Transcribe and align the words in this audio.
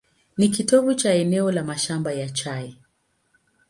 Ni 0.37 0.49
kitovu 0.49 0.93
cha 0.93 1.13
eneo 1.13 1.51
la 1.51 1.63
mashamba 1.63 2.11
ya 2.13 2.29
chai. 2.29 2.77